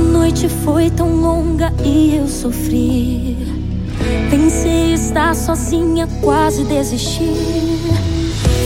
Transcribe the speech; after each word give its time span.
Noite 0.00 0.48
foi 0.48 0.90
tão 0.90 1.20
longa 1.20 1.72
e 1.84 2.16
eu 2.16 2.26
sofri. 2.26 3.36
Pensei 4.30 4.94
estar 4.94 5.34
sozinha, 5.34 6.08
quase 6.22 6.64
desisti. 6.64 7.30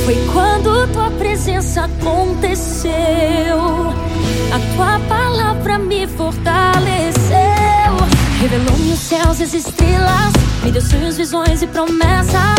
Foi 0.04 0.14
quando 0.32 0.86
tua 0.92 1.10
presença 1.12 1.84
aconteceu. 1.84 2.92
A 4.52 4.76
tua 4.76 5.00
palavra 5.08 5.78
me 5.78 6.06
fortaleceu. 6.06 7.34
Revelou-me 8.40 8.92
os 8.92 9.00
céus 9.00 9.40
e 9.40 9.42
as 9.44 9.54
estrelas. 9.54 10.32
Me 10.62 10.70
deu 10.70 10.82
sonhos, 10.82 11.16
visões 11.16 11.62
e 11.62 11.66
promessas. 11.66 12.58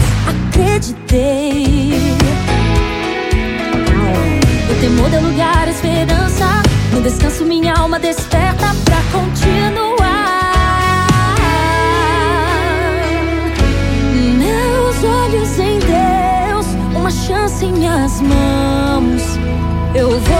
Acreditei. 0.49 1.93
Descanso, 7.05 7.45
minha 7.45 7.75
alma 7.75 7.99
desperta 7.99 8.65
pra 8.83 8.97
continuar. 9.11 10.55
Meus 14.39 15.03
olhos 15.03 15.59
em 15.59 15.77
Deus, 15.77 16.65
uma 16.95 17.11
chance 17.11 17.63
em 17.63 17.73
minhas 17.73 18.21
mãos. 18.21 19.21
Eu. 19.93 20.34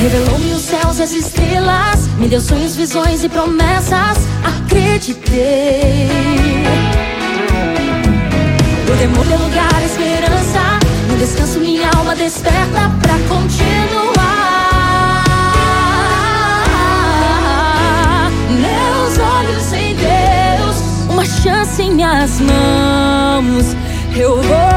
Revelou-me 0.00 0.52
os 0.52 0.62
céus 0.62 0.98
e 0.98 1.02
as 1.02 1.12
estrelas. 1.12 2.08
Me 2.18 2.26
deu 2.26 2.40
sonhos, 2.40 2.74
visões 2.74 3.22
e 3.22 3.28
promessas. 3.28 4.16
Acreditei. 4.42 6.08
O 8.90 8.96
demônio 8.96 9.28
deu 9.28 9.38
lugar 9.38 9.82
esperança. 9.84 10.78
No 11.06 11.18
descanso, 11.18 11.60
minha 11.60 11.90
alma 11.98 12.16
desperta 12.16 12.90
pra 13.02 13.18
continuar. 13.28 14.20
Meus 18.48 19.18
olhos 19.18 19.72
em 19.74 19.94
Deus, 19.96 20.76
uma 21.10 21.26
chance 21.26 21.82
em 21.82 21.90
minhas 21.92 22.40
mãos. 22.40 23.76
Eu 24.16 24.40
vou, 24.40 24.69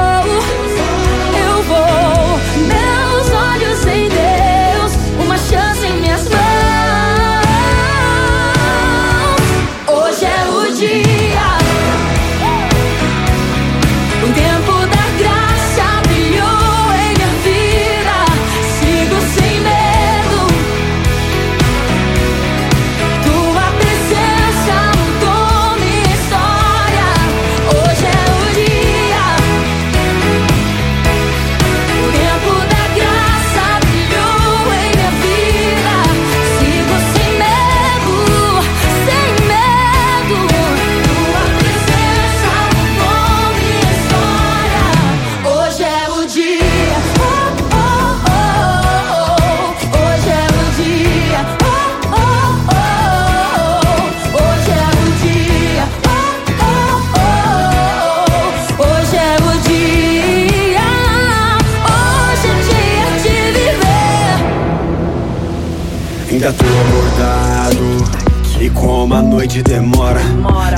Ainda 66.34 66.52
tô 66.52 66.66
acordado. 66.66 68.24
E 68.60 68.68
como 68.72 69.14
a 69.14 69.22
noite 69.22 69.62
demora, 69.62 70.20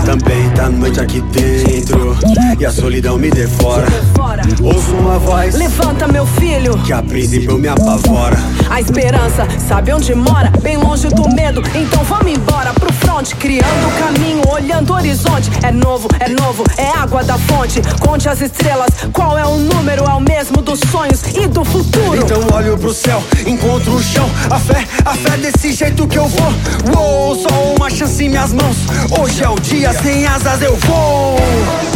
também 0.06 0.50
tá 0.50 0.70
noite 0.70 1.00
aqui 1.00 1.22
dentro. 1.22 2.18
E 2.60 2.66
a 2.66 2.72
solidão 2.72 3.18
me 3.18 3.30
devora. 3.30 3.88
Ouço 4.62 4.94
uma 4.96 5.18
voz 5.18 5.56
Levanta, 5.56 6.08
meu 6.10 6.26
filho. 6.26 6.78
que 6.80 6.92
a 6.92 7.02
princípio 7.02 7.58
me 7.58 7.70
apavora. 7.70 8.38
A 8.70 8.82
esperança 8.82 9.48
sabe 9.66 9.94
onde 9.94 10.14
mora, 10.14 10.52
bem 10.62 10.76
longe 10.76 11.08
do 11.08 11.30
medo. 11.34 11.62
Então 11.74 12.04
vamos 12.04 12.34
embora 12.34 12.74
pro 12.74 12.92
front, 12.92 13.34
criando 13.36 13.88
o 13.88 14.04
caminho, 14.04 14.34
olhando 14.56 14.92
o 14.92 14.96
horizonte. 14.96 15.50
É 15.64 15.72
novo, 15.72 16.08
é 16.20 16.30
novo, 16.30 16.64
é 16.78 16.90
água 16.90 17.24
da 17.24 17.38
fonte. 17.38 17.82
Conte 18.00 18.28
as 18.30 18.42
estrelas, 18.42 18.90
qual 19.12 19.38
é 19.38 19.46
o 19.46 19.58
número? 19.58 20.06
É 20.06 20.14
o 20.14 20.20
mesmo 20.20 20.62
dos 20.62 20.80
sonhos 20.92 21.22
e 21.36 21.48
do 21.48 21.64
futuro. 21.64 22.16
Então 22.16 22.42
olho 22.54 22.78
pro 22.78 22.94
céu, 22.94 23.24
encontro 23.46 23.94
o 23.94 24.02
chão. 24.02 24.30
A 24.50 24.60
fé, 24.60 24.88
a 25.04 25.14
fé 25.14 25.38
desse 25.38 25.74
jeito 25.74 26.08
que 26.08 26.18
eu 26.18 26.28
vou. 26.28 26.54
Uou, 26.96 27.36
só 27.36 27.50
uma 27.76 27.90
chance 27.90 28.24
em 28.24 28.30
minhas 28.30 28.54
mãos. 28.54 28.78
Hoje 29.20 29.44
é 29.44 29.50
o 29.50 29.60
dia, 29.60 29.94
sem 29.94 30.26
asas 30.26 30.62
eu 30.62 30.76
vou. 30.78 31.94